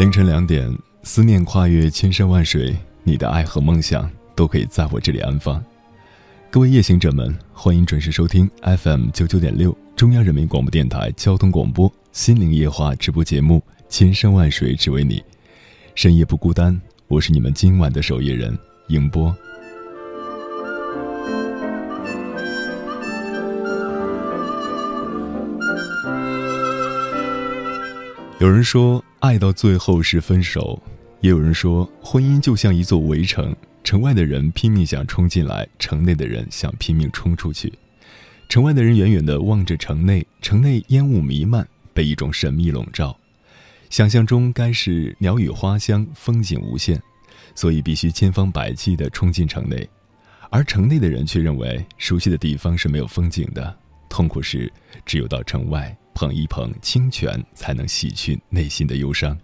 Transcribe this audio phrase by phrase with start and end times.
[0.00, 5.62] 凌晨两点，思念跨越千山万水，你的爱和梦想都可以在我这里安放。
[6.50, 15.18] 各位夜行者们，欢迎准时收听 FM 九九点六中央人民广播电台交通广播《心灵夜话》直播节目《千山万水只为你》，
[15.94, 19.36] 深夜不孤单，我是你们今晚的守夜人迎波。
[28.40, 29.02] 有人说。
[29.20, 30.82] 爱到最后是分手，
[31.20, 37.70] 也有人说婚姻就像一座围城，城外的人拼命想冲进来，城内的人想拼命冲出去。
[38.48, 43.14] 城外的人远远地望着城内，城内烟雾弥漫，被一种神秘笼罩，
[43.90, 46.98] 想象中该是鸟语花香，风景无限，
[47.54, 49.86] 所以必须千方百计地冲进城内。
[50.48, 53.78] 而城内的人却认为，熟悉的地方是没有风景的，
[54.08, 54.72] 痛苦时
[55.04, 55.94] 只有到城外。
[56.20, 59.34] 捧一捧清泉，才能洗去内心的忧伤。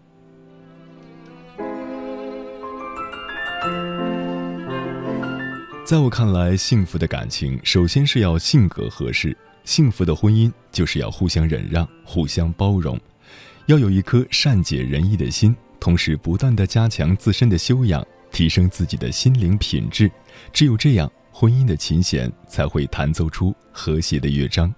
[5.87, 13.01] 在我看来，幸福的感情首先是要性格合适；幸福的婚姻就是要互相忍让、互相包容，
[13.69, 20.13] 要有一颗善解人意的心，同时不断的加强自身的修养，提升自己的心灵品质。
[20.53, 24.71] 只有这样，婚姻的琴弦才会弹奏出和谐的乐章。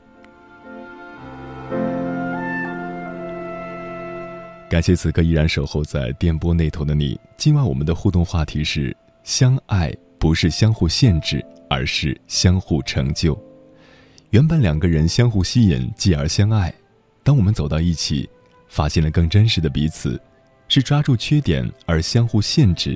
[4.69, 7.19] 感谢此刻依然守候在电波那头的你。
[7.39, 13.39] 今晚我们的互动话题是：相爱不是相互限制，而是相互成就。
[14.29, 16.73] 原本两个人相互吸引，继而相爱。
[17.23, 18.29] 当我们走到一起，
[18.69, 20.21] 发现了更真实的彼此，
[20.69, 22.95] 是抓住缺点而相互限制，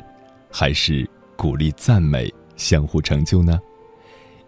[0.51, 3.59] 还是鼓励赞美相互成就呢？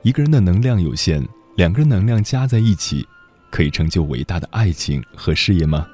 [0.03, 3.03] 一个人的能量有限，两个人能量加在一起，
[3.51, 5.89] 可以成就伟大的爱情和事业吗？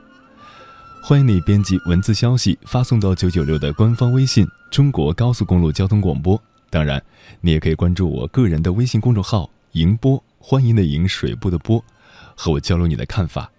[1.02, 6.40] 欢迎你编辑文字消息发送到九九六的官方微信“中国高速公路交通广播”。
[6.70, 7.02] 当然，
[7.40, 11.82] 你也可以关注我个人的微信公众号“迎波”，欢迎的迎水部的波，
[12.36, 13.50] 和我交流你的看法。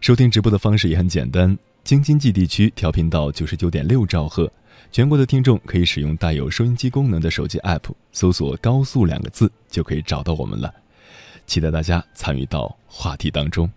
[0.00, 4.52] 收听直播的方式也很简单，京津冀地区调频到九十九点六兆赫，
[4.90, 10.72] 全国的听众可以使用带有收音机功能的手机 app，搜索“高速”两个字就可以找到我们了。
[11.46, 13.70] 期待大家参与到话题当中。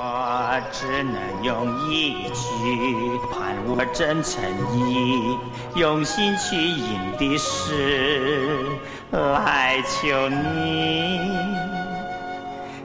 [0.00, 4.40] 我只能用一句盼我真诚
[4.72, 5.36] 意，
[5.74, 8.64] 用心去吟的诗
[9.10, 11.18] 来求你，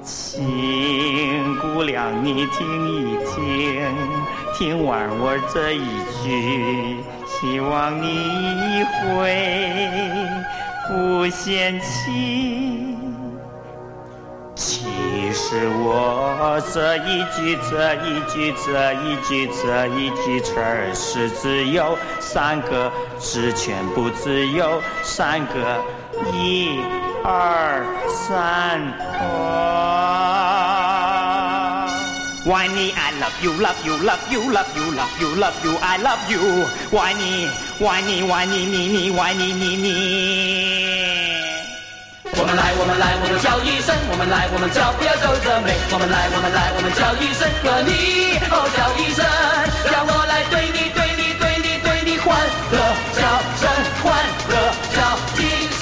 [0.01, 3.95] 亲姑娘你听一听，
[4.57, 5.85] 听完我这一
[6.23, 6.97] 句，
[7.27, 8.83] 希望你
[9.13, 10.27] 会
[10.87, 12.97] 不嫌弃。
[14.83, 25.81] 其实我这一句这一句这一句这一句词儿是只有三个字，全部只有三个，
[26.33, 26.81] 一、
[27.23, 28.81] 二、三。
[32.45, 35.97] Why me I love you love you love you love you love you love you I
[35.97, 37.47] love you Why me
[37.79, 41.22] Why me Why me me me Why me me me
[42.53, 45.73] 们来，我们来，我们叫一声；我们来，我们叫，不要皱着眉。
[45.89, 49.25] 我们来，我们来，我们叫一声和你哦，叫一声，
[49.89, 52.37] 让我来对你，对你，对你，对你欢
[52.69, 52.77] 乐
[53.17, 53.65] 叫声，
[54.05, 54.13] 欢
[54.53, 55.65] 乐叫一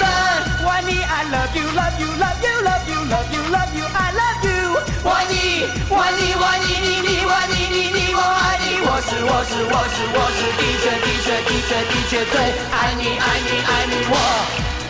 [0.64, 4.80] 我爱你，I love you，love you，love you，love you，love you，love you，I love you。
[5.04, 6.72] 我爱你，我爱你，我爱你，
[7.04, 12.40] 你，我你，你，你，我爱你，我是我是我是我是的确的确的确的确最
[12.72, 14.16] 爱你爱你爱你我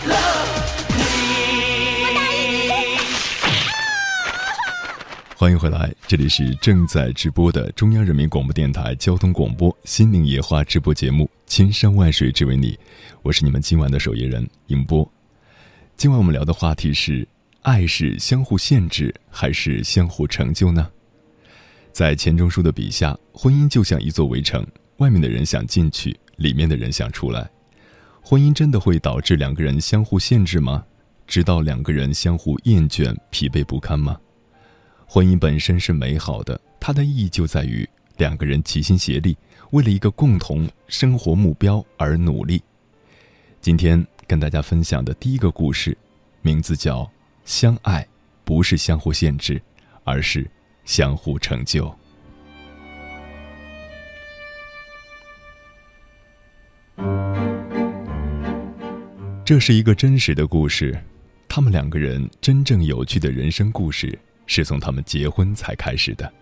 [0.07, 0.82] love。
[5.43, 12.75] 欢迎回来，这里是正在直播的中央人民广播电台交通广播《心灵野花》直播节目《千山万水只为你》，
[13.23, 15.13] 我是你们今晚的守夜人尹波。
[15.97, 17.27] 今晚我们聊的话题是：
[17.63, 20.89] 爱是相互限制还是相互成就呢？
[21.91, 24.65] 在钱钟书的笔下，婚姻就像一座围城，
[24.99, 27.51] 外面的人想进去，里面的人想出来。
[28.23, 30.85] 婚姻真的会导致两个人相互限制吗？
[31.27, 34.17] 直到两个人相互厌倦、疲惫不堪吗？
[35.15, 37.87] 婚姻本身是美好的，它的意义就在于
[38.17, 39.37] 两个人齐心协力，
[39.73, 42.63] 为了一个共同生活目标而努力。
[43.61, 45.95] 今天跟大家分享的第一个故事，
[46.41, 47.01] 名字叫
[47.45, 48.09] 《相爱
[48.43, 49.61] 不是相互限制，
[50.03, 50.51] 而是
[50.87, 51.95] 相互成就》。
[59.45, 60.99] 这是一个真实的故事，
[61.51, 64.19] 他们两个人真正有趣的人生故事。
[64.47, 66.33] 是从他们结婚才开始的。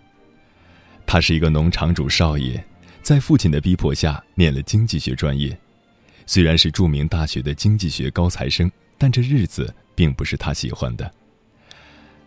[1.06, 2.62] 他是一个农场主少爷，
[3.02, 5.56] 在父亲的逼迫下念了经济学专业。
[6.26, 11.10] 虽然是著名大学的经济学高材生，但这日子并不是他喜欢的。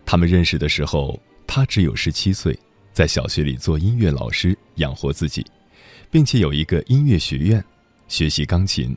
[0.05, 1.17] 他们认识的时候，
[1.47, 2.57] 他只有十七岁，
[2.91, 5.45] 在小学里做音乐老师养活自己，
[6.11, 7.63] 并且有一个音乐学院，
[8.09, 8.93] 学习钢琴。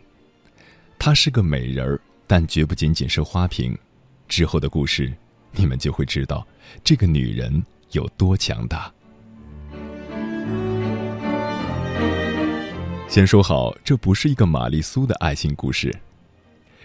[0.98, 3.78] 她是个美人儿，但绝不仅仅是花瓶。
[4.26, 5.12] 之后的故事。
[5.56, 6.46] 你们就会知道，
[6.84, 8.92] 这个女人有多强大。
[13.08, 15.94] 先说好，这不是一个玛丽苏的爱情故事。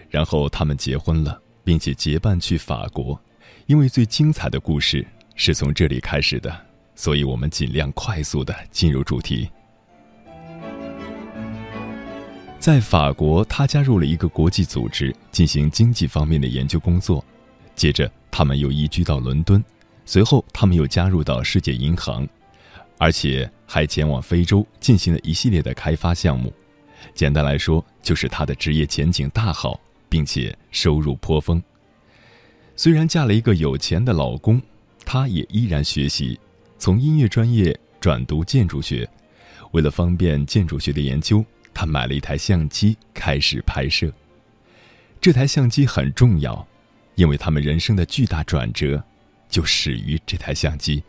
[0.08, 3.20] 然后他们结婚了，并且结伴去法国，
[3.66, 6.54] 因为最精彩的故事是从这里开始的，
[6.94, 9.48] 所以我们尽量快速的进入主题。
[12.58, 17.24] 在法国，他加入了一个国际组织，进行经济方面的研究工作。
[17.74, 19.62] 接着，他们又移居到伦敦，
[20.06, 22.26] 随后他们又加入到世界银行，
[22.98, 26.52] 而且还前往非洲进行了一系列的开发项目。
[27.14, 31.62] 简单来说，就是他的职业前景大好，并且收入颇丰。
[32.74, 34.60] 虽然嫁了一个有钱的老公，
[35.04, 36.40] 她也依然学习，
[36.78, 39.06] 从音乐专业转读建筑学。
[39.72, 41.44] 为了方便建筑学的研究，
[41.74, 44.10] 她买了一台相机，开始拍摄。
[45.20, 46.66] 这台相机很重要。
[47.14, 49.02] 因为他们人生的巨大转折，
[49.48, 51.02] 就始于这台相机。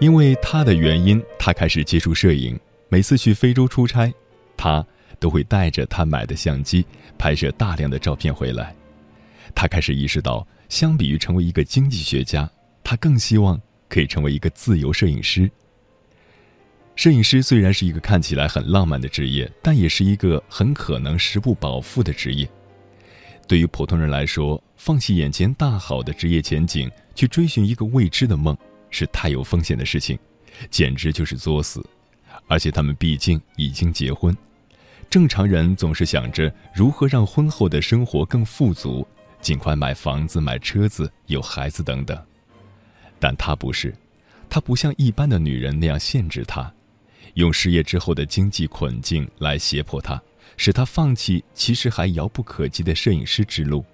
[0.00, 2.58] 因为他的原因，他开始接触摄影。
[2.88, 4.12] 每次去非洲出差，
[4.56, 4.84] 他
[5.18, 6.84] 都会带着他买的相机
[7.16, 8.74] 拍摄大量的照片回来。
[9.54, 12.50] 他开始意识到，相比于成为一个经济学家，
[12.82, 15.50] 他更希望可以成为一个自由摄影师。
[16.94, 22.48] 摄影师虽然是一个看起来很浪漫的职业，但也是一个很可能食不饱腹的职业。
[23.48, 28.56] 对于普通人来说，放弃眼前大好的职业前景，去追寻一个未知的梦，
[28.90, 30.18] 是太有风险的事情，
[30.70, 31.84] 简直就是作死。
[32.46, 34.36] 而且他们毕竟已经结婚，
[35.08, 39.06] 正常人总是想着如何让婚后的生活更富足，
[39.40, 42.18] 尽快买房子、买车子、有孩子等等。
[43.18, 43.94] 但他不是，
[44.48, 46.72] 他不像一般的女人那样限制他。
[47.34, 50.20] 用失业之后的经济困境来胁迫他，
[50.56, 53.84] 使他放弃其实还遥不可及的摄影师之路。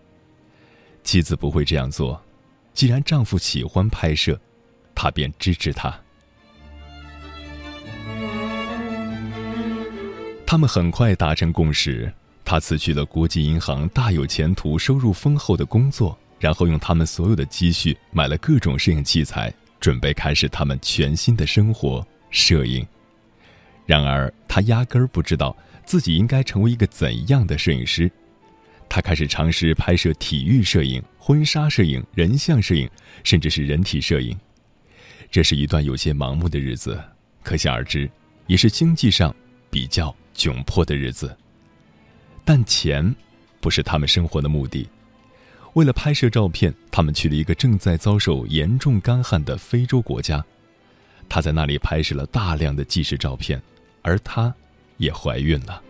[1.05, 2.21] 妻子不会这样做，
[2.75, 4.39] 既然丈夫喜欢拍摄，
[4.95, 5.97] 她便支持他。
[10.45, 12.13] 他们很快达成共识，
[12.45, 22.87] 他辞去了国际银行大有前途、收入丰厚的工作，然后用他们所有的积蓄买了各种摄影器材，准备开始他们全新的生活——摄影。
[23.89, 28.11] 然而，他压根儿不知道自己应该成为一个怎样的摄影师。
[28.87, 32.87] 他开始尝试拍摄体育摄影、婚纱摄影、人像摄影，
[33.25, 34.39] 甚至是人体摄影。
[35.31, 37.03] 这是一段有些盲目的日子，
[37.43, 38.11] 可想而知，
[38.47, 39.35] 也是经济上
[39.71, 41.35] 比较窘迫的日子。
[42.45, 43.15] 但钱
[43.59, 44.87] 不是他们生活的目的。
[45.73, 50.45] 为了拍摄照片，他们去了一个正在遭受严重干旱的非洲国家。
[51.27, 53.59] 他在那里拍摄了大量的纪实照片。
[54.09, 54.55] 而她
[54.97, 55.83] 也怀孕了。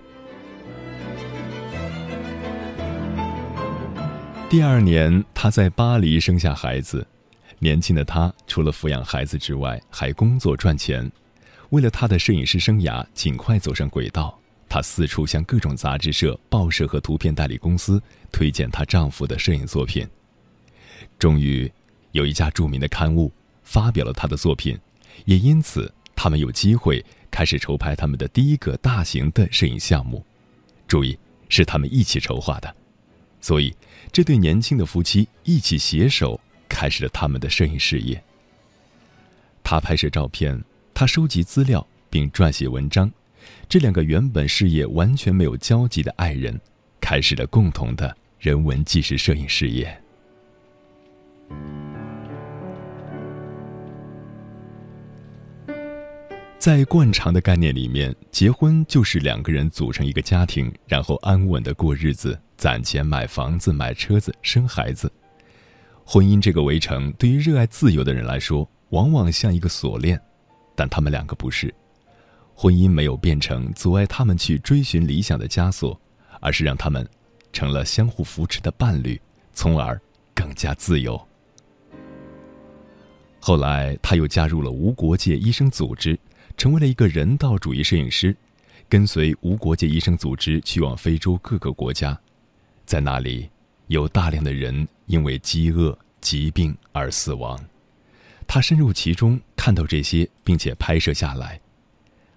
[4.51, 7.07] 第二年，她在巴黎生下孩子。
[7.61, 11.09] 年轻的她除了抚养孩子之外，还工作赚钱。
[11.71, 14.37] 为了她的摄影师生涯尽快走上轨道，
[14.69, 20.05] 她四处向各种杂志社、报社和图片代理公司推荐她丈夫的摄影作品。
[21.21, 21.71] 终于，
[22.11, 23.33] 有一家著名的刊物
[23.63, 24.77] 发表了她的作品，
[25.25, 27.05] 也因此他们有机会
[27.39, 30.27] 开始筹拍他们的第一个大型的摄影项目。
[30.89, 31.17] 注意，
[31.49, 32.75] 是他们一起筹划的，
[33.41, 33.73] 所以
[34.11, 38.21] 这对年轻的夫妻一起携手开始了他们的摄影事业。
[39.63, 40.61] 他拍摄照片，
[40.93, 43.09] 他收集资料并撰写文章。
[43.69, 46.61] 这两个原本事业完全没有交集的爱人，
[47.01, 49.97] 开始了共同的人文纪实摄影事业。
[56.59, 65.11] 在惯常的概念里面，结婚就是两个人组成一个家庭，然后安稳的过日子，攒钱买房子、买车子、生孩子。
[66.05, 70.21] 婚姻这个围城，对于热爱自由的人来说，往往像一个锁链，
[70.75, 71.73] 但他们两个不是。
[72.55, 75.99] 婚姻没有变成阻碍他们去追寻理想的枷锁，
[76.41, 77.09] 而是让他们
[77.53, 79.21] 成了相互扶持的伴侣，
[79.53, 79.99] 从而
[80.35, 81.21] 更加自由。
[83.39, 86.19] 后来，他又加入了无国界医生组织，
[86.59, 88.37] 成为了一个人道主义摄影师，
[88.89, 92.19] 跟随无国界医生组织去往非洲各个国家，
[92.85, 93.49] 在那里
[93.87, 97.57] 有大量的人因为饥饿、疾病而死亡，
[98.45, 101.61] 他深入其中，看到这些，并且拍摄下来。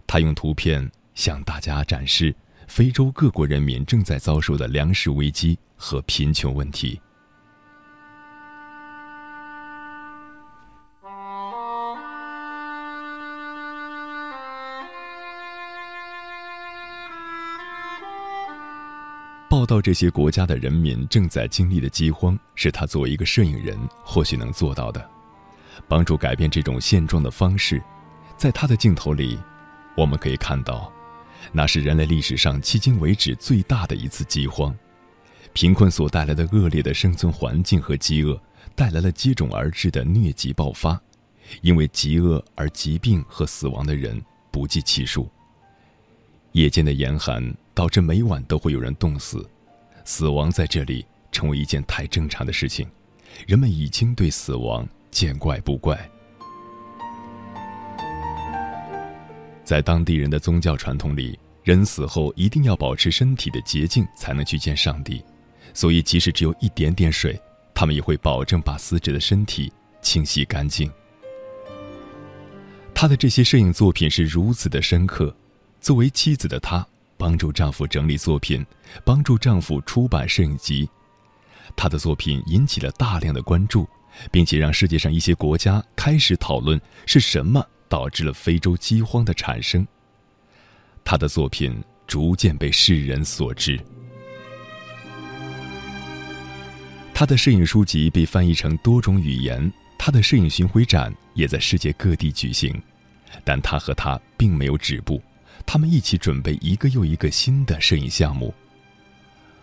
[0.05, 2.35] 他用图片向大家展示
[2.67, 7.01] 非洲各国人民正在遭受的粮食危机和贫穷问题。
[19.61, 25.07] 报道这些国家的人民正在经历的饥荒，是他作为一个摄影人或许能做到的。
[25.87, 27.79] 帮助改变这种现状的方式，
[28.35, 29.37] 在他的镜头里。
[29.95, 30.91] 我们可以看到，
[31.51, 34.75] 那是人类历史上迄今为止最大的一次饥荒。
[35.53, 38.41] 贫困所带来的恶劣的生存环境和饥饿，
[38.73, 40.99] 带来了接踵而至的疟疾爆发。
[41.61, 45.29] 因为饥饿而疾病和死亡的人不计其数。
[46.53, 49.43] 夜间的严寒导致每晚都会有人冻死，
[50.05, 52.87] 死亡在这里成为一件太正常的事情。
[53.47, 55.99] 人们已经对死亡见怪不怪。
[59.63, 65.19] 在当地人的宗教传统里，人死后一定要保持身体的洁净，才能去见上帝。
[65.73, 67.35] 所以，即使只有一点点水，
[67.73, 69.73] 他们也会保证把死者的身体
[70.03, 70.87] 清洗干净。
[72.93, 75.35] 他的这些摄影作品是如此的深刻。
[75.79, 76.87] 作为妻子的她，
[77.21, 78.65] 帮助丈夫整理作品，
[79.05, 80.89] 帮助丈夫出版摄影集。
[81.75, 83.87] 她的作品引起了大量的关注，
[84.31, 87.63] 并且让世界上一些国家开始讨论是什么。
[87.91, 89.85] 导致了非洲饥荒的产生。
[91.03, 93.77] 他的作品逐渐被世人所知，
[97.13, 102.81] 他的摄影书籍被翻译成多种语言，他的摄影巡回展也在世界各地举行。
[103.43, 105.21] 但他和他并没有止步，
[105.65, 108.53] 他们一起准备一个又一个新的摄影项目。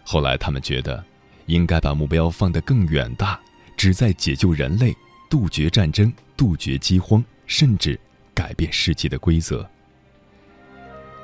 [0.04, 1.04] 后来，他们觉得
[1.46, 3.38] 应该把目标放得更远大，
[3.76, 4.94] 旨在解救人类，
[5.30, 7.98] 杜绝战争，杜绝饥荒，甚至。
[8.34, 9.68] 改变世界的规则，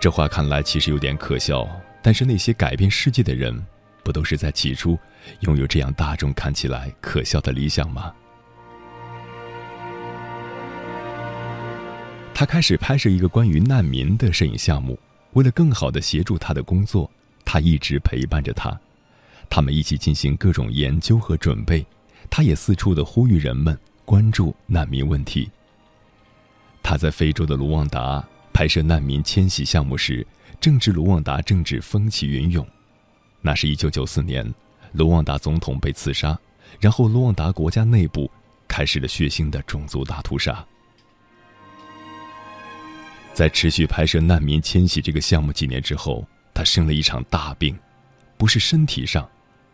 [0.01, 1.65] 这话看来其实有点可笑。
[2.03, 3.65] 但是那些改变世界的人，
[4.03, 4.99] 不都是在起初
[5.43, 8.13] 拥有这样大众看起来可笑的理想吗？
[12.35, 14.99] 他开始拍摄一个关于难民的摄影项目。
[15.35, 17.11] 为了更好的协助他的工作，
[17.45, 18.79] 他一直陪伴着他，
[19.49, 21.87] 他们一起进行各种研究和准备。
[22.29, 25.49] 他也四处的呼吁人们关注难民问题。
[26.83, 30.27] 他在非洲的卢旺达拍摄难民迁徙项目时，
[30.61, 32.67] 正值卢旺达政治风起云涌。
[33.41, 34.53] 那是一九九四年，
[34.93, 36.39] 卢旺达总统被刺杀，
[36.81, 38.31] 然后卢旺达国家内部
[38.67, 40.65] 开始了血腥的种族大屠杀。
[43.35, 46.25] 在持续拍摄难民迁徙这个项目几年之后，
[46.55, 47.77] 他生了一场大病，
[48.39, 49.29] 不是身体上，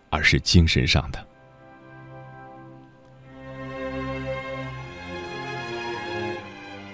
[0.08, 1.26] 而是精神上的。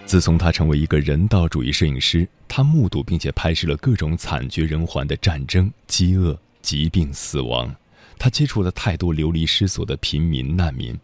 [0.04, 7.73] 自从他成为一个人道主义摄影师，他目睹并且拍摄了各种惨绝人寰的战争、饥饿、疾病、死亡。
[8.18, 10.99] 他接触了太多流离失所的平民难民，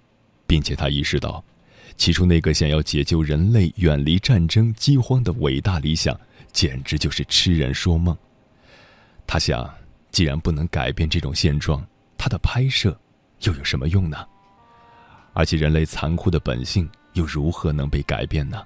[0.45, 1.45] 并且他意识到，
[1.97, 6.19] 起初那个想要解救人类、远离战争、饥荒的伟大理想，
[6.53, 8.17] 简直就是痴人说梦。
[9.27, 9.69] 他想，
[10.11, 11.87] 既然不能改变这种现状，
[12.19, 12.99] 他的拍摄
[13.43, 14.27] 又有什么用呢？
[15.33, 18.63] 而且，人类残酷的本性又如何能被改变呢？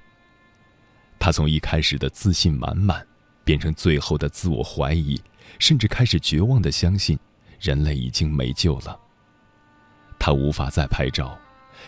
[1.18, 3.06] 他从一开始的自信满满，
[3.44, 5.20] 变成最后的自我怀疑，
[5.58, 7.18] 甚至开始绝望的相信，
[7.60, 8.98] 人类已经没救了。
[10.18, 11.38] 他无法再拍照，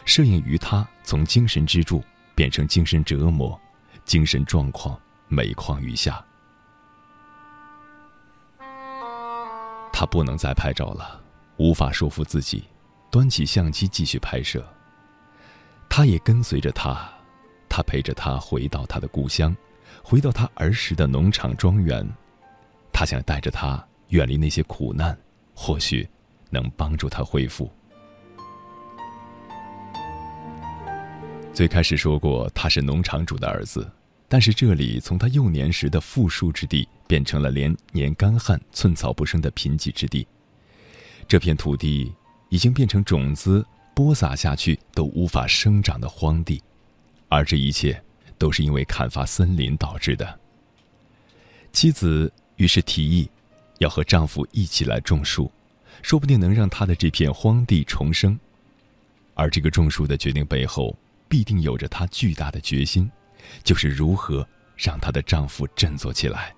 [0.04, 2.02] 摄影于他从精神支柱
[2.34, 3.58] 变成精神折磨，
[4.04, 6.24] 精神状况每况愈下。
[9.92, 11.20] 他不能再拍照了，
[11.56, 12.64] 无法说服自己，
[13.10, 14.64] 端起相机继续拍摄。
[15.88, 17.10] 他也跟随着他，
[17.68, 19.56] 他陪着他回到他的故乡，
[20.02, 22.08] 回到他儿时的农场庄园。
[22.92, 25.18] 他想带着他远离那些苦难，
[25.54, 26.08] 或许
[26.50, 27.68] 能帮助他恢复。
[31.58, 33.90] 最开始说过他是农场主的儿子，
[34.28, 40.24] 但是这里从他幼年时的富庶之地变成了连年干旱、寸草不生的贫瘠之地。
[41.26, 42.14] 这片土地
[42.48, 43.66] 已经变成种子。
[43.92, 46.62] 播撒下去都无法生长的荒地，
[47.28, 48.00] 而这一切
[48.38, 50.38] 都是因为砍伐森林导致的。
[51.72, 53.28] 妻子于是提议，
[53.78, 55.50] 要和丈夫一起来种树，
[56.02, 58.38] 说不定能让他的这片荒地重生。
[59.34, 60.96] 而这个种树的决定背后，
[61.28, 63.11] 必定有着她巨大的决心，
[63.62, 66.54] 就是如何让她的丈夫振作起来。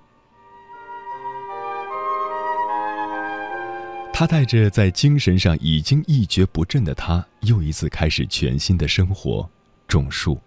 [4.12, 9.48] 她带着在精神上已经一蹶不振的他，又一次开始全新的生活，
[9.88, 10.38] 种树。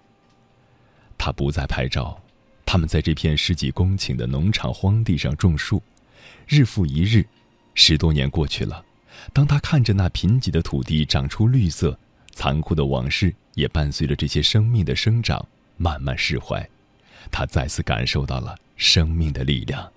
[1.17, 2.21] 他不再拍照，
[2.65, 5.81] 他们在这片十几公顷的农场荒地上种树，
[6.47, 7.25] 日复一日，
[7.73, 8.85] 十多年过去了。
[9.31, 11.97] 当他看着那贫瘠的土地长出绿色，
[12.33, 15.45] 残酷的往事也伴随着这些生命的生长
[15.77, 16.67] 慢慢释怀，
[17.31, 19.89] 他再次感受到了生命的力量。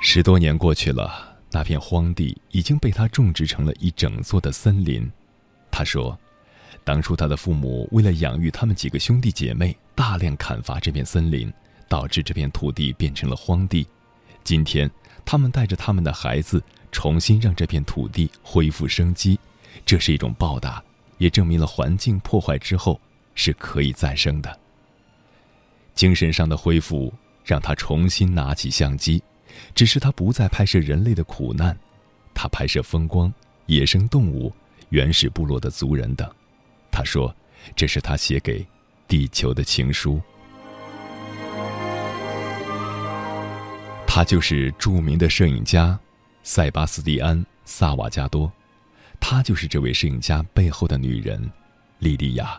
[0.00, 5.10] 十多年过去了，那片荒地已经被他种植成了一整座的森林。
[5.70, 6.18] 他说
[6.84, 11.52] ：“当初他的父母为了养育他们几个兄弟姐妹，大量砍伐这片森林，
[11.88, 13.86] 导致这片土地变成了荒地。
[14.44, 14.90] 今天，
[15.24, 19.38] 他们带着他们的孩子，重新让这片土地恢复生机。
[19.86, 20.82] 这是一种报答，
[21.18, 23.00] 也证明了环境破坏之后
[23.34, 24.58] 是可以再生的。
[25.94, 27.12] 精神上的恢复，
[27.44, 29.22] 让他重新拿起相机。”
[29.74, 31.76] 只是他不再拍摄人类的苦难，
[32.32, 33.32] 他拍摄风光、
[33.66, 34.52] 野生动物、
[34.90, 36.30] 原始部落的族人等。
[36.92, 37.34] 他说
[37.74, 38.64] ：“这是他写给
[39.08, 40.20] 地球的情书。”
[44.06, 45.98] 他就是著名的摄影家
[46.50, 48.50] 塞巴斯蒂安·萨瓦加多，
[49.20, 51.38] 他就是这位摄影家背后的女人
[51.98, 52.58] 莉莉娅。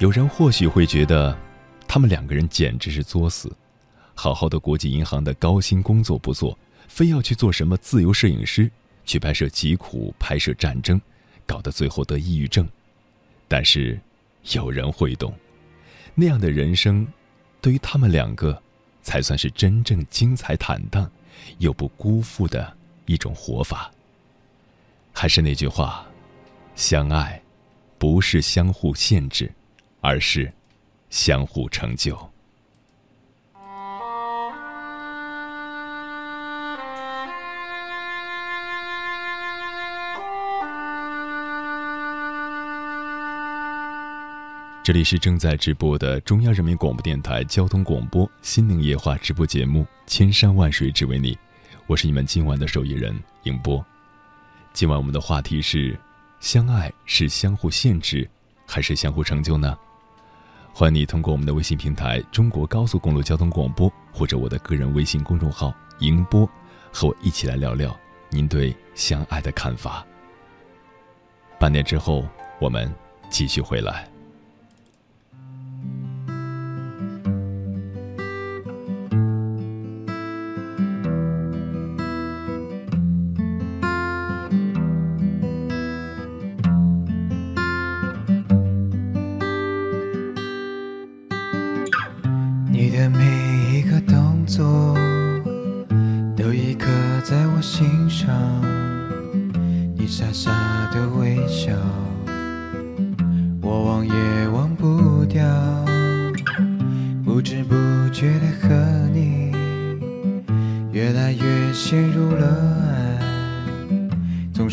[0.00, 1.34] 有人或许会觉得，
[1.88, 3.50] 他们两个人简直是作死。
[4.14, 6.56] 好好的国际银行的高薪工作不做，
[6.88, 8.70] 非要去做什么自由摄影师，
[9.06, 11.00] 去拍摄疾苦、拍摄战争，
[11.46, 12.68] 搞得最后得抑郁症。
[13.48, 13.98] 但是，
[14.52, 15.32] 有人会懂，
[16.14, 17.08] 那样的人生，
[17.62, 18.62] 对于他们两个，
[19.00, 21.10] 才算是真正精彩坦荡，
[21.58, 22.76] 又不辜负的
[23.06, 23.90] 一种活法。
[25.12, 26.06] 还是那句话，
[26.74, 27.40] 相爱，
[27.98, 29.52] 不是相互限制，
[30.00, 30.52] 而是
[31.10, 32.16] 相互成就。
[44.82, 51.34] 这里是正在直播的中央人民广播电台交通广播《心灵夜话》直播节目《千山万水只为你》，
[51.86, 53.84] 我是你们今晚的受益人迎波。
[54.72, 55.96] 今晚我们的话题是：
[56.40, 58.28] 相爱是相互限制，
[58.66, 59.78] 还是相互成就呢？
[60.72, 66.48] 欢迎你通过我们的微信平台“中国高速公路交通广播”或者我的个人微信公众号“迎波”，
[66.90, 67.94] 和我一起来聊聊
[68.30, 70.04] 您对相爱的看法。
[71.58, 72.26] 半年之后，
[72.58, 72.90] 我们
[73.28, 74.09] 继续回来。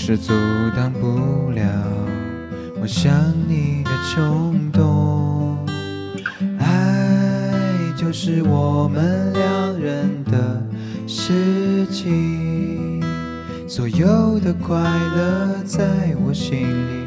[0.08, 0.32] 是阻
[0.74, 1.62] 挡不了
[2.80, 3.14] 我想
[3.46, 5.58] 你的冲动，
[6.58, 7.52] 爱
[7.98, 10.64] 就是我们两人的
[11.06, 13.04] 事情，
[13.68, 17.07] 所有的快乐在我心里。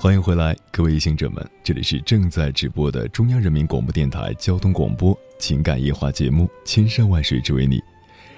[0.00, 7.78] 欢迎回来，各位行者们，这里是正在直播的中央人民广播电台交通广播情感夜话节目《千山万水只为你》，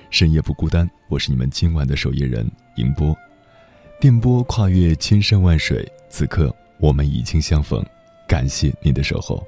[0.09, 3.15] 深夜不孤单，我是你们今晚的守夜人迎波。
[4.01, 7.85] 电波跨越千山万水，此刻我们已经相逢，
[8.27, 9.47] 感谢您的守候。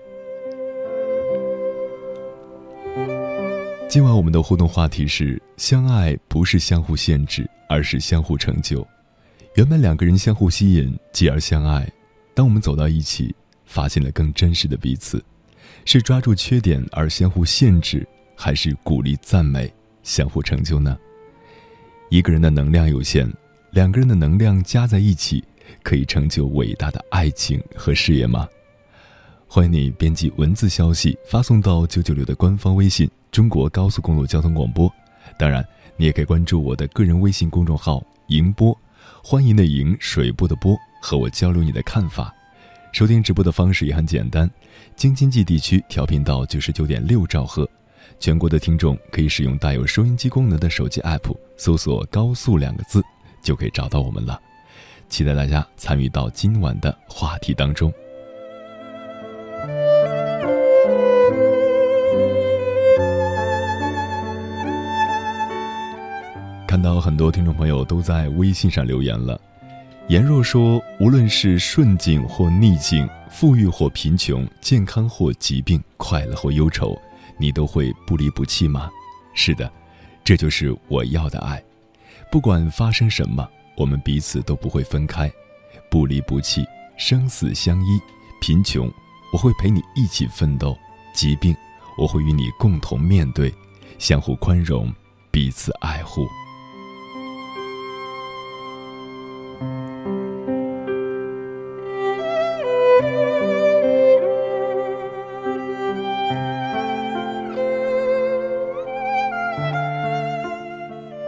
[3.88, 8.86] 今晚我们的互动话题是：相爱不是相互限制，而是相互成就。
[9.54, 11.90] 原本两个人相互吸引，继而相爱。
[12.34, 13.34] 当我们走到一起，
[13.66, 15.22] 发现了更真实的彼此，
[15.84, 20.96] 是抓住缺点而相互限制，还是鼓励赞美相互成就呢？
[22.08, 23.30] 一个人的能量有限，
[23.70, 25.44] 两个人的能量加在一起，
[25.82, 28.48] 可以成就伟大的爱情和事业吗？
[29.46, 34.90] 欢迎你编辑文字消息发送到九九六的官方微信“中国高速公路交通广播”，
[35.38, 35.62] 当然，
[35.98, 38.74] 你也可以关注我的个人微信公众号“迎波”，
[39.22, 40.74] 欢迎的迎，水波的波。
[41.02, 42.32] 和我交流你的看法，
[42.92, 44.48] 收听直播的方式也很简单，
[44.94, 47.68] 京津冀地区调频到九十九点六兆赫，
[48.20, 53.02] 全国的听众可以使用带有收音机功能的手机 app，搜索“高速”两个字，
[53.42, 54.40] 就可以找到我们了。
[55.08, 57.92] 期待大家参与到今晚的话题当中。
[66.66, 69.38] 看到很多听众朋友都在微信上留言了。
[70.08, 77.00] 颜若说：“无论是顺境或逆境，富裕或贫穷，健康或疾病，快乐或忧愁，
[77.38, 78.90] 你都会不离不弃吗？”
[79.32, 79.72] 是的，
[80.22, 81.62] 这就是我要的爱。
[82.30, 85.32] 不管发生什么，我们彼此都不会分开，
[85.90, 86.64] 不离不弃，
[86.98, 88.00] 生死相依。
[88.40, 88.92] 贫穷，
[89.32, 90.76] 我会陪你一起奋斗；
[91.14, 91.56] 疾病，
[91.96, 93.54] 我会与你共同面对，
[93.98, 94.92] 相互宽容，
[95.30, 96.26] 彼此爱护。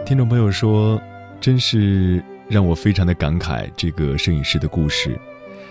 [0.05, 1.01] 听众朋友说
[1.41, 3.67] ：“真是让我非常的感慨。
[3.75, 5.19] 这个摄影师的故事，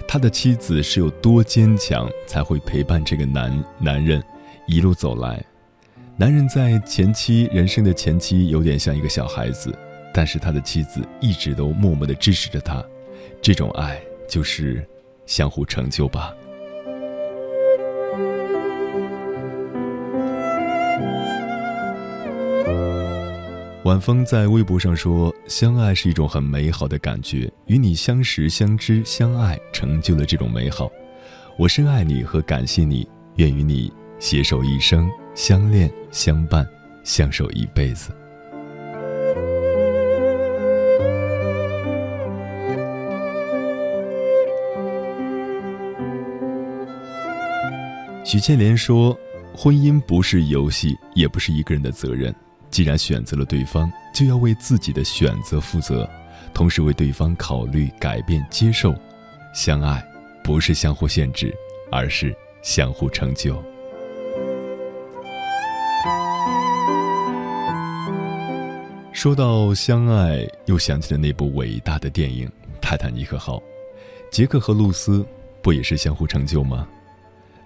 [0.09, 4.21] 他的妻子是有多坚强，才会陪伴这个男男人
[4.67, 5.41] 一路走来。
[6.17, 9.73] 男人在前期人生的前期有点像一个小孩子，
[10.13, 12.85] 但是他的妻子一直都默默的支持着他。
[13.41, 14.85] 这种爱就是
[15.27, 16.35] 相互成就吧。”
[23.85, 30.91] 晚风在微博上说：“相爱是一种很美好的感觉，与你相识、相知、相爱，成就了这种美好。
[31.59, 36.67] 我深爱你和感谢你，愿与你携手一生，相恋、相伴、
[37.03, 38.11] 相守一辈子。”
[48.25, 49.15] 许倩莲说
[49.55, 52.35] ：“婚姻不是游戏，也不是一个人的责任。”
[52.75, 56.11] 既然选择了对方，就要为自己的选择负责，
[56.53, 58.93] 同时为对方考虑、改变、接受。
[59.55, 60.05] 相爱
[60.43, 61.55] 不是相互限制，
[61.93, 63.63] 而是相互成就。
[69.13, 72.49] 说到相爱，又想起了那部伟大的电影
[72.81, 73.59] 《泰坦尼克号》，
[74.33, 75.25] 杰克和露丝
[75.63, 76.89] 不也是相互成就吗？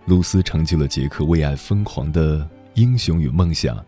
[0.05, 3.83] 露丝成就了杰克为爱疯狂的英雄与梦想，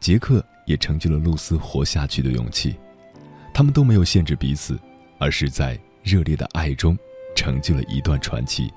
[0.00, 0.42] 杰克。
[0.64, 2.76] 也成就了露丝活下去的勇气，
[3.52, 4.78] 他们都没有限制彼此，
[5.18, 6.96] 而是在热烈的爱中，
[7.34, 8.72] 成就了一段传奇。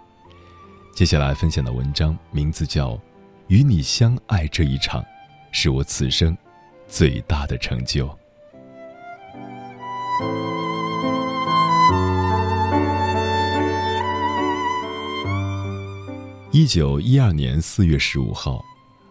[0.93, 2.91] 接下来分享的文章名字叫
[3.47, 5.01] 《与你相爱这一场》，
[5.51, 6.35] 是我此生
[6.87, 8.09] 最大的成就。
[16.51, 18.63] 一九一二年四月十五号，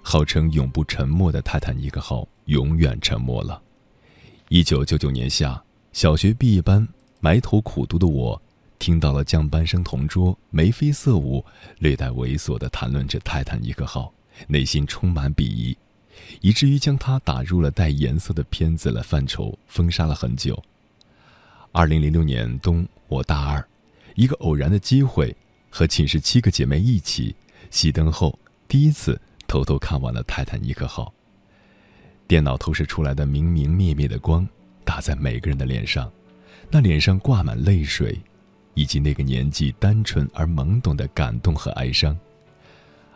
[0.02, 3.60] 号称永不沉没的泰坦尼克号永远沉默了。
[4.48, 6.86] 一九九九年夏，小学毕业班
[7.20, 8.40] 埋头苦读的我，
[8.78, 11.44] 听到了降班生同桌眉飞色舞、
[11.78, 14.12] 略带猥琐地谈论着泰坦尼克号，
[14.46, 15.76] 内心充满鄙夷，
[16.40, 20.62] 以至于将它打入了带颜色的片子的范畴，封杀了很久。
[21.72, 23.66] 二零零六年冬，我大二，
[24.14, 25.34] 一个偶然的机会。
[25.76, 27.34] 和寝室七个姐妹一起
[27.68, 31.12] 熄灯后，第一次偷偷看完了《泰坦尼克号》。
[32.26, 34.46] 电脑投射出来的明明灭灭的光，
[34.84, 36.10] 打在每个人的脸上，
[36.70, 38.18] 那脸上挂满泪水，
[38.74, 42.18] 以及那个年纪单纯而懵懂的感动和哀伤。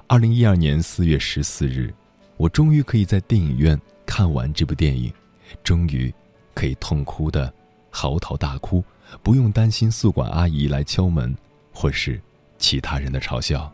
[0.06, 1.92] 二零一二年四月十四日，
[2.36, 5.12] 我终于可以在电影院看完这部电影，
[5.62, 6.12] 终于
[6.54, 7.52] 可以痛哭的
[7.90, 8.84] 嚎啕大哭，
[9.22, 11.36] 不用担心宿管阿姨来敲门，
[11.72, 12.20] 或是。
[12.60, 13.72] 其他人的嘲笑。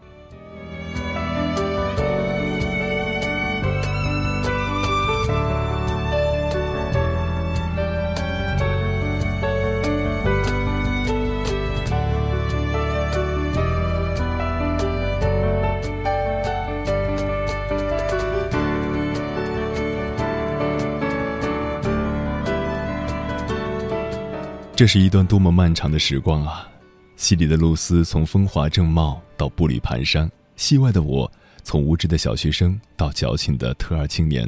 [24.85, 26.68] 这是一段多么漫长的时光啊！
[27.16, 34.47] 戏里的露丝从风华正茂到步履蹒跚，戏外的我从无知的小学生到矫情的特二青年，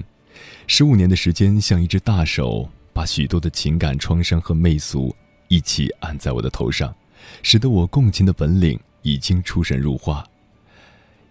[0.66, 5.16] 十五年的时间像一只大手，把许多的情感创伤和媚俗
[5.48, 6.94] 一起按在我的头上，
[7.42, 10.22] 使得我共情的本领已经出神入化。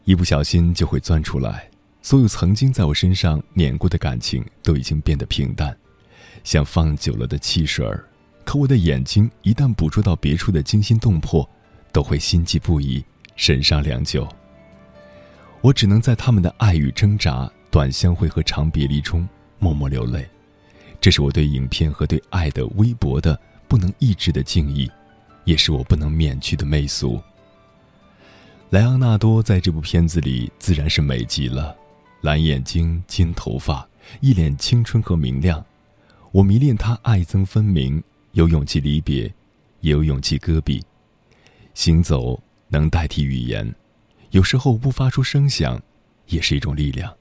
[0.05, 1.69] 一不小心就会钻出来，
[2.01, 5.77] 所有曾经在我身上碾过的感情都已经变得平淡，
[6.43, 8.03] 像放久了的汽水儿。
[8.45, 11.49] 可我的眼睛一旦捕捉到别处的惊心动魄，
[11.91, 13.03] 都会心悸不已，
[13.35, 14.25] 神伤良久。
[15.61, 19.27] 我只能在他们的爱与挣扎、短相会和长别离中
[19.57, 20.25] 默默流泪。
[21.01, 24.89] 这是我对影片和对爱的微薄的、不能抑制的敬意，
[25.43, 27.19] 也是我不能免去的媚俗。
[28.69, 31.75] 莱昂纳多在这部片子里自然是美极了，
[32.21, 33.87] 蓝眼睛、金头发，
[34.21, 35.63] 一脸青春和明亮。
[36.31, 38.03] 我迷恋他爱憎分明。
[38.35, 39.33] 有勇气离别，
[39.79, 40.83] 也有勇气搁笔。
[41.73, 43.73] 行走能代替语言，
[44.31, 45.81] 有时候不发出声响，
[46.27, 47.15] 也是一种力量。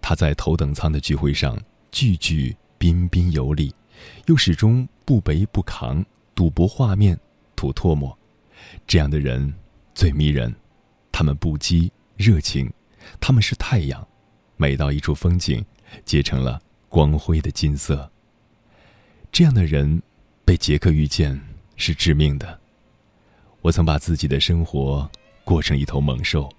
[0.00, 1.58] 他在头等舱的聚会上，
[1.90, 3.74] 句句彬彬有礼，
[4.24, 6.02] 又始终不卑不亢，
[6.34, 7.20] 赌博画面，
[7.54, 8.18] 吐唾沫。
[8.86, 9.54] 这样的人
[9.94, 10.54] 最迷人。
[11.12, 12.72] 他们不羁热情，
[13.20, 14.08] 他们是太阳，
[14.56, 15.62] 每到一处风景，
[16.06, 18.10] 结成了光辉的金色。
[19.30, 20.02] 这样的人。
[20.44, 21.40] 被杰克遇见
[21.76, 22.60] 是致命的。
[23.62, 25.10] 我曾把自己的生活
[25.42, 26.50] 过成一头猛兽，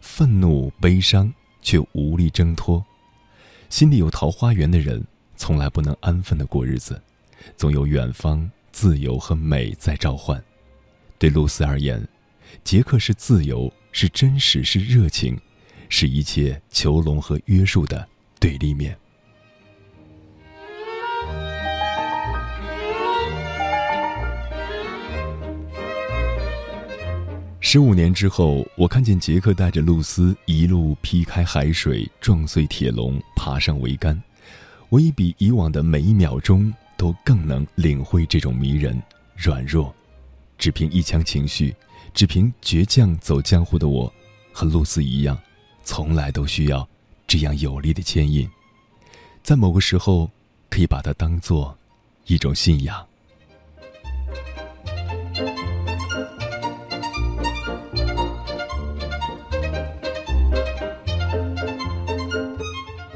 [0.00, 2.84] 愤怒、悲伤，却无力挣脱。
[3.68, 5.04] 心里有桃花源的人，
[5.36, 7.00] 从来不能安分的过日子，
[7.56, 10.42] 总有远方、自由和美在召唤。
[11.18, 12.06] 对露丝而言，
[12.64, 15.38] 杰克是自由，是真实，是热情，
[15.88, 18.08] 是一切囚笼和约束的
[18.40, 18.96] 对立面。
[27.68, 34.22] 十五年之后，我看见杰克带着露丝一路劈开海水，撞碎铁笼，爬上桅杆。
[34.88, 39.02] 我已比以往的每一秒钟都更能领会这种迷人、
[39.34, 39.92] 软弱。
[40.56, 41.74] 只凭一腔情绪，
[42.14, 44.10] 只凭倔强走江湖的我，
[44.52, 45.36] 和露丝一样，
[45.82, 46.88] 从来都需要
[47.26, 48.48] 这样有力的牵引。
[49.42, 50.30] 在某个时候，
[50.70, 51.76] 可以把它当做
[52.26, 53.04] 一种信仰。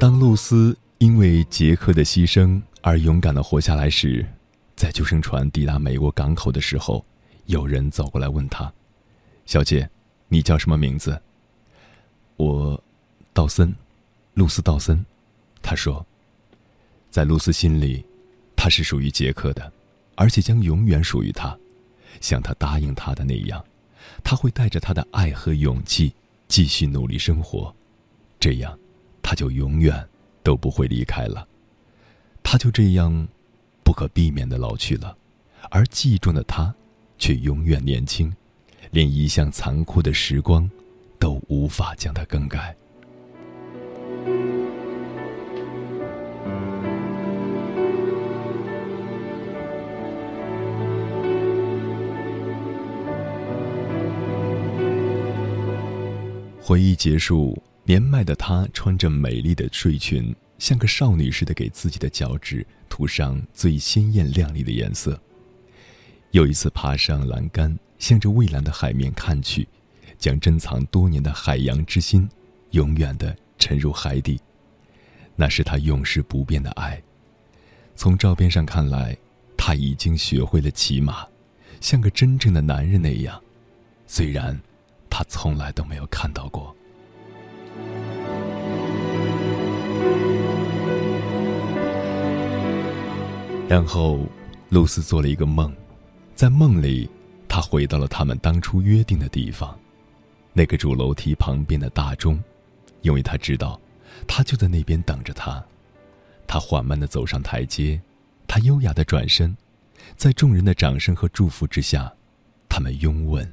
[0.01, 4.25] 当露丝因为杰克的牺牲而勇敢的活下来时，
[4.75, 7.05] 在救生船抵达美国港口的时候，
[7.45, 8.73] 有人走过来问他
[9.45, 9.87] ：“小姐，
[10.27, 11.21] 你叫什么名字？”
[12.37, 12.83] 我，
[13.31, 13.75] 道森，
[14.33, 15.05] 露丝·道森。
[15.61, 16.03] 他说
[17.11, 18.03] ：“在露丝心里，
[18.55, 19.71] 他是属于杰克的，
[20.15, 21.55] 而且将永远属于他，
[22.19, 23.63] 像他答应他的那样，
[24.23, 26.11] 他会带着他的爱和勇气
[26.47, 27.71] 继续努力生活，
[28.39, 28.75] 这样。”
[29.31, 30.05] 他就永远
[30.43, 31.47] 都不会离开了，
[32.43, 33.25] 他就这样
[33.81, 35.15] 不可避免的老去了，
[35.69, 36.75] 而记忆中的他
[37.17, 38.35] 却永远年轻，
[38.91, 40.69] 连一向残酷的时光，
[41.17, 42.75] 都无法将它更改。
[56.61, 65.19] 回忆结束，年迈的她穿着美丽的睡裙，像个少女似的给自己的脚趾涂上最鲜艳亮丽的颜色。
[66.31, 69.67] 又一次爬上栏杆，向着蔚蓝的海面看去，
[70.17, 72.29] 将珍藏多年的海洋之心，
[72.71, 74.39] 永远的沉入海底。
[75.35, 77.01] 那是他永世不变的爱。
[77.95, 79.17] 从照片上看来，
[79.57, 81.27] 他已经学会了骑马，
[81.81, 83.41] 像个真正的男人那样。
[84.07, 84.59] 虽然。
[85.13, 86.73] 他从来都没有看到过。
[93.67, 94.19] 然后，
[94.67, 95.73] 露丝做了一个梦，
[96.35, 97.09] 在梦里，
[97.47, 99.77] 她回到了他们当初约定的地方，
[100.51, 102.37] 那个主楼梯旁边的大钟，
[103.01, 103.79] 因为他知道，
[104.27, 105.63] 他就在那边等着他。
[106.45, 108.01] 他缓慢的走上台阶，
[108.45, 109.55] 他优雅的转身，
[110.17, 112.11] 在众人的掌声和祝福之下，
[112.67, 113.49] 他们拥吻。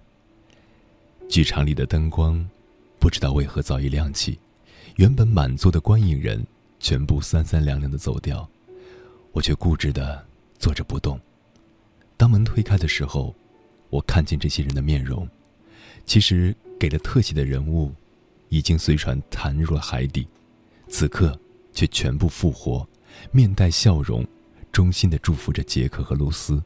[1.28, 2.44] 剧场里的灯光，
[2.98, 4.38] 不知道为何早已亮起，
[4.96, 6.44] 原本满座的观影人
[6.80, 8.48] 全部三三两两的走掉，
[9.32, 10.26] 我却固执的
[10.58, 11.18] 坐着不动。
[12.16, 13.34] 当门推开的时候，
[13.88, 15.28] 我看见这些人的面容，
[16.04, 17.92] 其实给了特写的人物，
[18.48, 20.26] 已经随船弹入了海底，
[20.88, 21.38] 此刻
[21.72, 22.86] 却全部复活，
[23.30, 24.26] 面带笑容，
[24.72, 26.60] 衷心的祝福着杰克和露丝。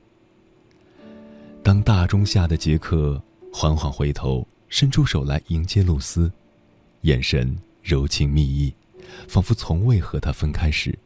[1.63, 4.47] 当大钟下的杰克缓缓回头。
[4.73, 6.33] 伸出手来迎接露丝，
[7.03, 8.73] 眼神柔情蜜意，
[9.29, 10.99] 仿佛从未和他分开时。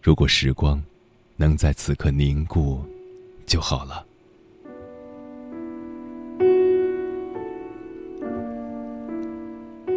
[0.00, 0.80] 如果时光
[1.34, 2.80] 能在此刻凝固，
[3.44, 4.06] 就好了。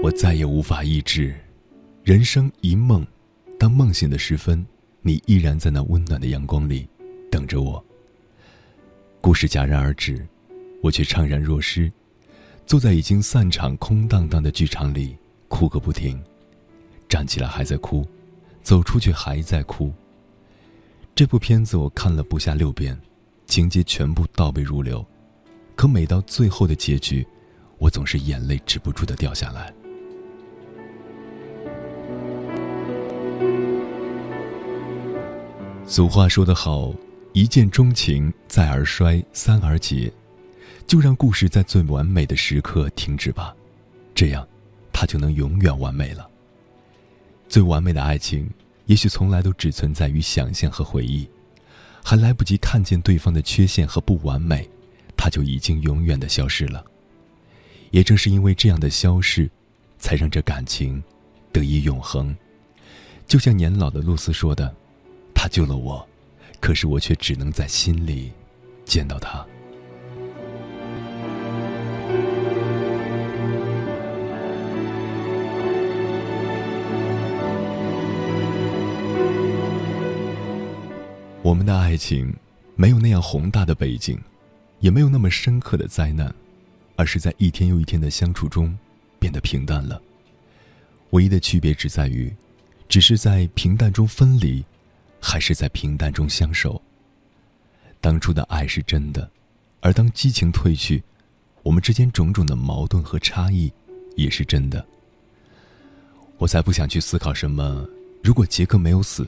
[0.02, 1.36] 我再也无法抑制，
[2.04, 3.06] 人生一梦，
[3.60, 4.66] 当梦醒的时分，
[5.04, 6.90] 你依然在那温暖的阳光里
[7.30, 7.86] 等着我。
[9.22, 10.26] 故事戛然而止，
[10.82, 11.92] 我却怅然若失。
[12.70, 16.22] 坐在已经散场、空荡荡的剧场里，哭个不停。
[17.08, 18.08] 站起来还在哭，
[18.62, 19.92] 走出去还在哭。
[21.16, 22.96] 这部片子我看了不下六遍，
[23.48, 25.04] 情节全部倒背如流，
[25.76, 27.26] 可每到最后的结局，
[27.80, 29.74] 我总是眼泪止不住的掉下来。
[35.88, 36.94] 俗话说得好，
[37.34, 40.14] 一见钟情，再而衰，三而竭。
[40.90, 43.56] 就让故事在最完美的时刻停止吧，
[44.16, 44.46] 这样，
[44.92, 46.28] 它就能永远完美了。
[47.48, 48.50] 最完美的爱情，
[48.88, 51.30] 也许从来都只存在于想象和回忆，
[52.04, 54.68] 还来不及看见对方的缺陷和不完美，
[55.16, 56.84] 它就已经永远的消失了。
[57.92, 59.48] 也正是因为这样的消逝，
[60.00, 61.04] 才让这感情
[61.52, 62.36] 得以永恒。
[63.28, 64.76] 就像年老的露丝说的
[65.36, 66.04] ：“他救了我，
[66.60, 68.32] 可是我却只能在心里
[68.86, 69.46] 见到他。”
[81.50, 82.32] 我们的爱情
[82.76, 84.22] 没有那样宏大的背景，
[84.82, 86.32] 也没有那么深刻的灾难，
[86.96, 88.78] 而是在一天又一天的相处中
[89.18, 90.00] 变得平淡了。
[91.10, 92.32] 唯一的区别只在于，
[92.88, 94.64] 只是在平淡中分离，
[95.20, 96.80] 还是在平淡中相守。
[98.00, 99.28] 当初的爱是真的，
[99.80, 101.02] 而当激情褪去，
[101.64, 103.74] 我们之间种种的矛盾和差异
[104.16, 104.86] 也是真的。
[106.38, 107.90] 我才不想去思考什么，
[108.22, 109.28] 如果杰克没有死。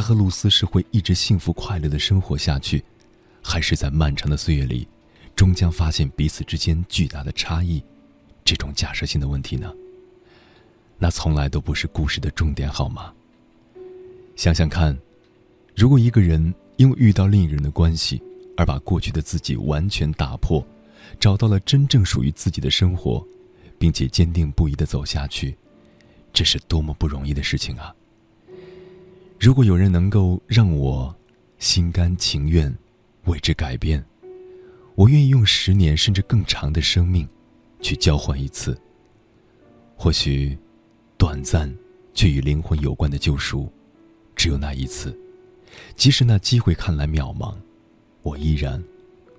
[0.00, 2.82] 他和露丝是会一直幸福快乐的生活下去，
[3.42, 4.88] 还是在漫长的岁月里，
[5.36, 7.84] 终将发现彼此之间巨大的差异？
[8.42, 9.70] 这种假设性的问题呢？
[10.96, 13.12] 那从来都不是故事的重点，好吗？
[14.36, 14.98] 想想看，
[15.76, 18.22] 如果一个人因为遇到另一人的关系，
[18.56, 20.66] 而把过去的自己完全打破，
[21.18, 23.22] 找到了真正属于自己的生活，
[23.78, 25.54] 并且坚定不移的走下去，
[26.32, 27.94] 这是多么不容易的事情啊！
[29.40, 31.16] 如果有人能够让我
[31.58, 32.70] 心甘情愿
[33.24, 34.04] 为之改变，
[34.94, 37.26] 我愿意用十年甚至更长的生命
[37.80, 38.78] 去交换一次。
[39.96, 40.58] 或许
[41.16, 41.74] 短暂
[42.12, 43.72] 却与灵魂有关的救赎，
[44.36, 45.18] 只有那一次。
[45.96, 47.54] 即使那机会看来渺茫，
[48.20, 48.82] 我依然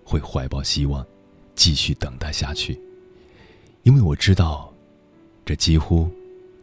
[0.04, 1.06] 会怀抱希望，
[1.54, 2.82] 继续等待下去。
[3.84, 4.74] 因为我知道，
[5.46, 6.10] 这几乎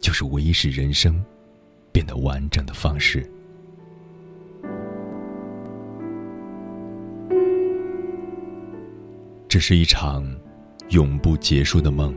[0.01, 1.23] 就是唯一是人生。
[1.91, 3.29] 变得完整的方式。
[9.47, 10.23] 这是一场
[10.89, 12.15] 永不结束的梦，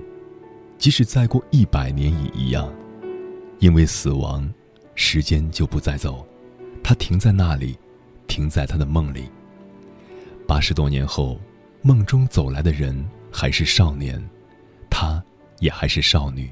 [0.77, 2.71] 即使再过一百年也一样，
[3.59, 4.47] 因为死亡，
[4.95, 6.27] 时间就不再走，
[6.83, 7.79] 它停在那里，
[8.27, 9.31] 停在他的梦里。
[10.47, 11.41] 八十多年后，
[11.81, 13.03] 梦中走来的人
[13.33, 14.23] 还是少年，
[14.91, 15.23] 他
[15.61, 16.51] 也还是少女。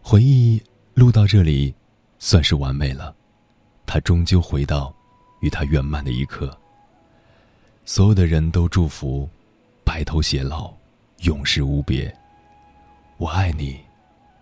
[0.00, 0.62] 回忆
[0.94, 1.74] 录到这里，
[2.18, 3.14] 算是完美了。
[3.86, 4.94] 他终究回到
[5.40, 6.56] 与他圆满的一刻。
[7.84, 9.28] 所有的人都祝福，
[9.84, 10.72] 白头偕老，
[11.18, 12.12] 永世无别。
[13.16, 13.80] 我爱你，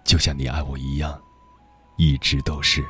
[0.02, 1.20] 就像你爱我一样，
[1.98, 2.82] 一直都是。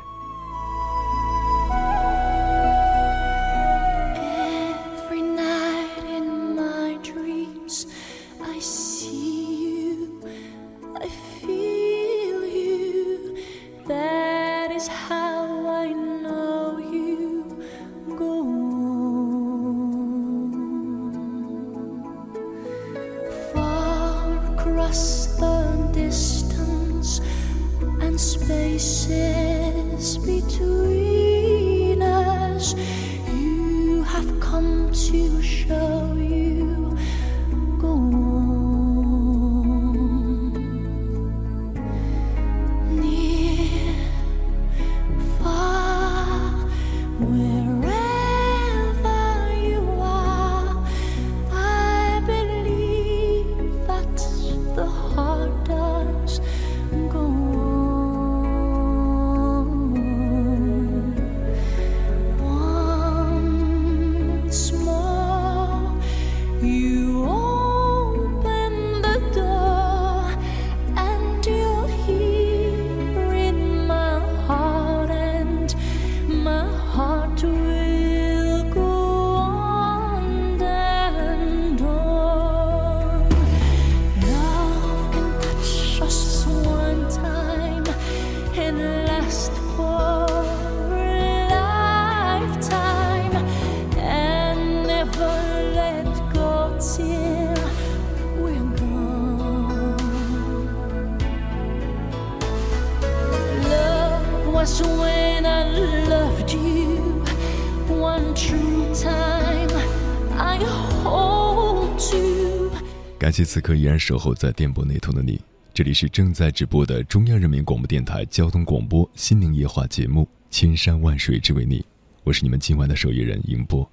[113.55, 115.41] 此刻依然守候在电波那头的你，
[115.73, 121.79] 这里是正在直播的中央人民广播电台交通广播心灵夜话节目《千山万水只为你》，
[122.25, 123.89] 我是你们今晚的守夜人迎波。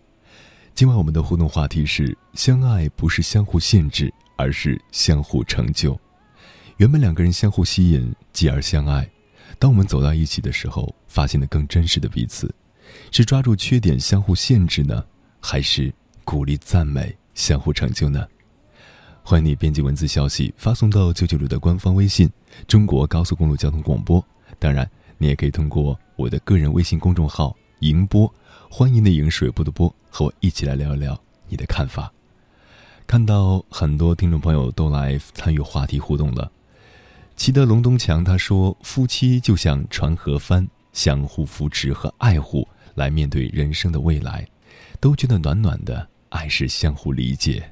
[0.73, 5.95] 今晚我们的互动话题是：相爱不是相互限制，而是相互成就。
[6.77, 9.07] 原本两个人相互吸引，继而相爱。
[9.59, 12.51] 当我们走到一起的时候，发现了更真实的彼此，
[13.11, 15.05] 是抓住缺点相互限制呢，
[15.39, 15.93] 还是
[16.25, 18.27] 鼓励赞美相互成就呢？
[19.23, 22.29] 欢迎你编辑文字消息发送到九九六的官方微信
[22.67, 24.23] “中国高速公路交通广播”。
[24.59, 28.31] 当然，你也可以通过我的个人微信公众号“迎波”，
[28.69, 31.17] 欢迎的迎水波的波，和我一起来聊一聊
[31.47, 32.11] 你的看法。
[33.07, 36.51] 看到很多听众朋友都来参与话题互动了。
[37.37, 44.45] 齐德龙东强他说：“夫妻就像船和帆，相互扶持和爱护，来面对人生的未来，
[44.99, 46.09] 都觉得暖暖的。
[46.29, 47.70] 爱是相互理解。”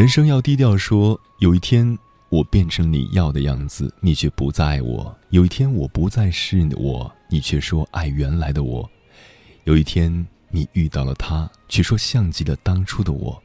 [0.00, 1.98] 人生要低调说，有一天
[2.30, 8.88] 我变成你要的样子，你却不再爱我；有一天我不再是我，你却说爱原来的我；
[9.64, 13.38] 有一天你遇到了他，却说像极了当初的我；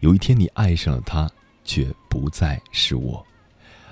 [0.00, 1.30] 有一天你爱上了他，
[1.62, 3.22] 却不再是我。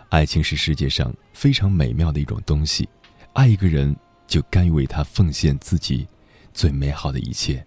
[0.08, 2.88] 爱情是世界上非常美妙的一种东西，
[3.34, 3.94] 爱一个人
[4.26, 6.08] 就甘于为他奉献自己
[6.54, 7.62] 最美好的一切。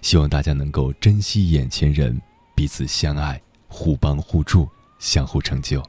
[0.00, 2.18] 希望大家能够珍惜眼前人。
[2.52, 3.40] 彼此相爱，
[3.70, 4.68] 互帮互助，
[4.98, 5.82] 相互成就。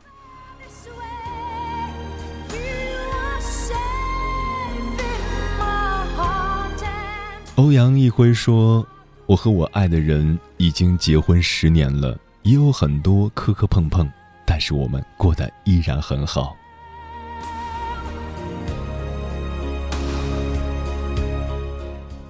[7.56, 8.88] 欧阳一辉说
[9.28, 14.10] ：“我和我爱的人已经结婚十年了，也有很多磕磕碰碰，
[14.46, 16.56] 但是我们过得依然很好。”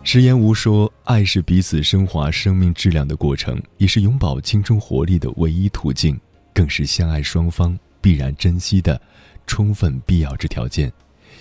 [0.04, 6.20] 直言无说，爱是彼此升华生命质量的过程，也是永葆青春活力的唯一途径，
[6.54, 8.99] 更是相爱双方必然珍惜的
[9.47, 10.91] 充分必要之条件。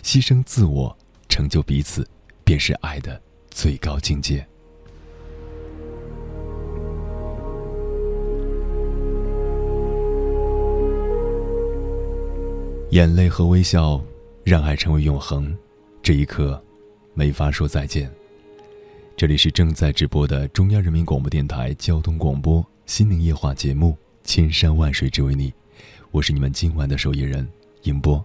[0.04, 0.96] 牺牲自我，
[1.28, 2.06] 成就彼此，
[2.44, 4.46] 便是爱的最高境界。
[12.90, 14.00] 眼泪和微笑，
[14.44, 15.52] 让爱成为永恒。
[16.02, 16.62] 这一刻，
[17.14, 18.08] 没法说再见。
[19.20, 23.90] 这里是正在直播的中央人民广播电台交通广播《心灵夜话》节目
[24.24, 25.50] 《千山万水只为你》，
[26.10, 27.46] 我是你们今晚的守夜人
[27.82, 28.24] 迎波。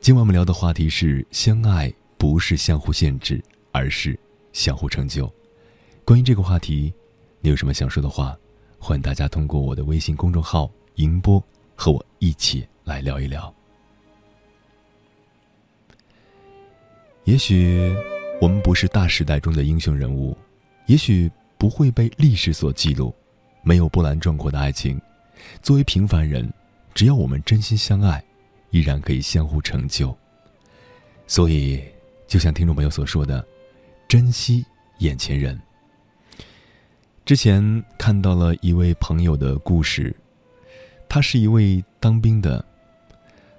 [0.00, 3.40] 今晚我们聊的话题是：相爱不是相互限制，
[3.70, 4.18] 而是
[4.52, 5.32] 相互成就。
[6.04, 6.92] 关于这个话题，
[7.40, 8.36] 你有什么想说的话？
[8.80, 11.40] 欢迎大家通过我的微信公众号“迎波”
[11.76, 13.54] 和我一起来聊一聊。
[17.22, 17.94] 也许
[18.40, 20.36] 我们不是大时代中的英雄人物，
[20.86, 23.14] 也许不会被历史所记录，
[23.62, 25.00] 没有波澜壮阔的爱情。
[25.62, 26.50] 作为平凡人，
[26.94, 28.22] 只要我们真心相爱。
[28.70, 30.16] 依然可以相互成就，
[31.26, 31.82] 所以
[32.28, 33.44] 就像听众朋友所说的，
[34.06, 34.64] 珍惜
[34.98, 35.60] 眼前人。
[37.24, 40.14] 之前看到了一位朋友的故事，
[41.08, 42.64] 他是一位当兵的，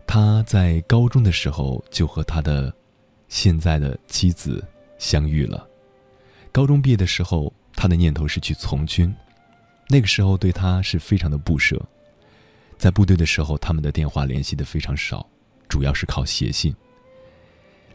[0.07, 2.73] 他在高中的时候就和他的
[3.27, 4.63] 现在的妻子
[5.01, 5.67] 相遇了。
[6.51, 9.11] 高中毕业的时候，他的念头是去从军，
[9.89, 11.83] 那个时候对他是非常的不舍。
[12.77, 15.27] 在部队的时候，他们的电话联系的非常少，
[15.67, 16.73] 主要是靠写信。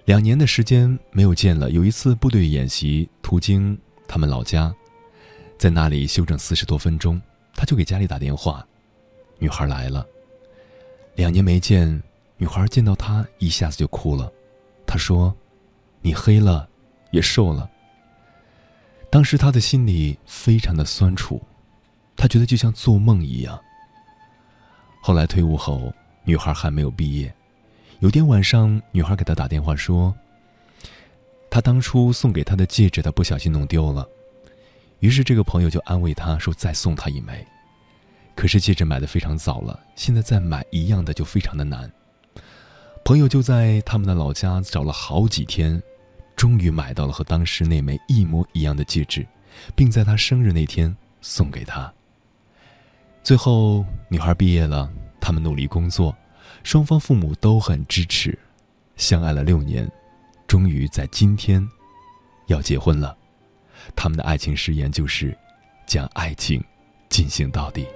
[0.05, 1.71] 两年的时间没有见了。
[1.71, 3.79] 有一次部队演习途经
[4.09, 4.75] 他们老家，
[5.57, 7.23] 在那里休整四十多分钟，
[7.55, 8.67] 他就给家里打电话，
[9.39, 10.05] 女孩来了。
[11.15, 12.03] 两年没见，
[12.37, 14.33] 女孩见到他一下子就哭了。
[14.87, 15.35] 他说
[16.03, 16.69] ：“你黑了，
[17.17, 17.69] 也瘦了。”
[19.11, 21.41] 当时他的心里非常的酸楚，
[22.15, 23.59] 他觉得就像做梦一样。
[25.01, 25.93] 后来退伍后，
[26.25, 27.33] 女孩还没有毕业。
[28.01, 30.15] 有天晚上，女孩给他打电话说
[31.49, 34.07] ：“他当初送给他的戒指，他不小心弄丢了。”
[35.01, 37.47] 于是这个朋友就安慰他说：“再送他一枚。”
[38.35, 41.91] 可是戒指买的非常早了，现在再买一样的就非常的难。
[43.03, 45.81] 朋友就在他们的老家找了好几天，
[46.37, 49.27] 终于买到了和当时那枚一模一样的戒指，
[49.75, 51.91] 并在她生日那天送给她。
[53.23, 54.89] 最后，女孩毕业了，
[55.21, 56.17] 他们努力工作，
[56.63, 58.39] 双方父母都很支持，
[58.97, 59.91] 相爱了六年，
[60.47, 61.67] 终于在今天
[62.47, 63.17] 要结婚了。
[63.97, 65.37] 他们的爱情誓言就是
[65.87, 66.63] 将爱情
[67.09, 67.87] 进行到底。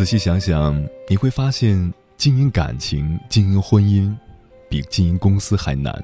[0.00, 4.16] 仔细想想，你会发现，经营感情、经营婚姻，
[4.66, 6.02] 比经营公司还难，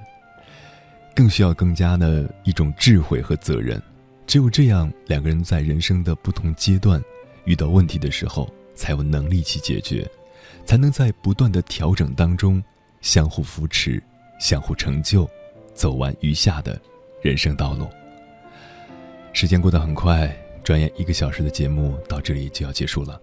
[1.15, 3.83] 更需要更加的一种智慧和责任。
[4.27, 7.03] 只有这样，两个人在人生的不同阶段
[7.47, 10.07] 遇到问题的时候，才有能力去解决，
[10.67, 12.63] 才能在不断的调整当中
[13.01, 14.03] 相互扶持、
[14.39, 15.27] 相互成就，
[15.73, 16.79] 走完余下的
[17.23, 17.89] 人生道路。
[19.33, 20.31] 时间过得很快，
[20.63, 23.19] 转眼一个小时的节目到这里就要结束了。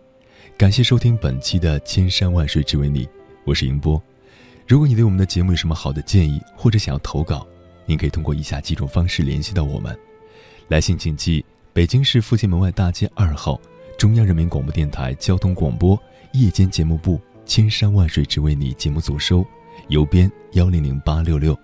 [0.56, 3.06] 感谢收听本期的《千山万水只为你》，
[3.44, 4.02] 我是迎波。
[4.68, 7.46] 如果你对我们的节目有什么好的建议，或者想要投稿，
[7.88, 9.98] 您可以通过以下几种方式联系到我们：
[10.68, 11.44] 来信请寄
[11.74, 13.60] 北京市复兴门外大街二号
[13.98, 16.00] 中央人民广播电台交通广播
[16.34, 19.44] 夜间节目部《千山万水只为你》节目组收，
[19.88, 21.56] 邮编幺零零八六六；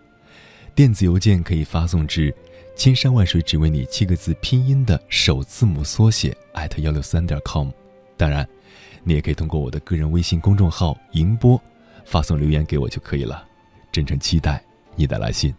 [0.74, 2.36] 电子邮件可以发送至
[2.76, 7.70] “千山万水只为你”七个字拼音的首字母缩写艾特幺六三点 com。
[8.18, 8.46] 当然。
[9.10, 11.60] 你也可以通过我的个人微信公众号“银波”
[12.06, 13.44] 发送留言给我就可以了，
[13.92, 14.64] 真诚期待
[14.96, 15.52] 你的来信。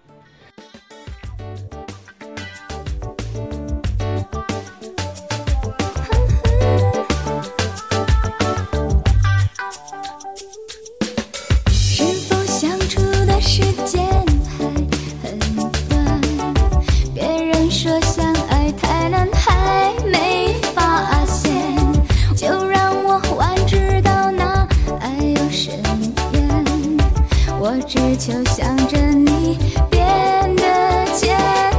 [28.10, 29.56] 只求想着你
[29.88, 31.69] 变得坚强。